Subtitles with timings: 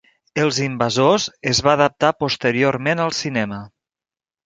[0.43, 3.65] "Els invasors" es va adaptar posteriorment al cinema.